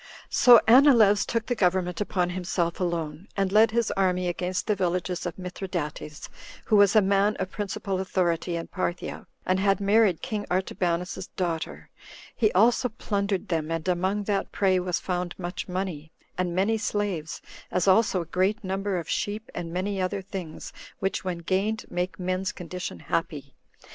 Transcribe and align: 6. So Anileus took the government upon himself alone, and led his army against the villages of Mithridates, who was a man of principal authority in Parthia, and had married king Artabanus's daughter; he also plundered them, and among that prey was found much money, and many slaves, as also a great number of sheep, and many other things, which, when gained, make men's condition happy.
6. 0.29 0.35
So 0.35 0.59
Anileus 0.67 1.27
took 1.27 1.45
the 1.45 1.53
government 1.53 2.01
upon 2.01 2.31
himself 2.31 2.79
alone, 2.79 3.27
and 3.37 3.51
led 3.51 3.69
his 3.69 3.91
army 3.91 4.27
against 4.27 4.65
the 4.65 4.73
villages 4.73 5.27
of 5.27 5.37
Mithridates, 5.37 6.27
who 6.65 6.75
was 6.75 6.95
a 6.95 7.03
man 7.03 7.35
of 7.35 7.51
principal 7.51 7.99
authority 7.99 8.55
in 8.55 8.65
Parthia, 8.65 9.27
and 9.45 9.59
had 9.59 9.79
married 9.79 10.23
king 10.23 10.43
Artabanus's 10.49 11.27
daughter; 11.37 11.87
he 12.35 12.51
also 12.53 12.89
plundered 12.89 13.49
them, 13.49 13.69
and 13.69 13.87
among 13.87 14.23
that 14.23 14.51
prey 14.51 14.79
was 14.79 14.99
found 14.99 15.35
much 15.37 15.67
money, 15.67 16.11
and 16.35 16.55
many 16.55 16.79
slaves, 16.79 17.39
as 17.69 17.87
also 17.87 18.21
a 18.21 18.25
great 18.25 18.63
number 18.63 18.97
of 18.97 19.07
sheep, 19.07 19.51
and 19.53 19.71
many 19.71 20.01
other 20.01 20.23
things, 20.23 20.73
which, 20.97 21.23
when 21.23 21.37
gained, 21.37 21.85
make 21.91 22.19
men's 22.19 22.51
condition 22.51 23.01
happy. 23.01 23.53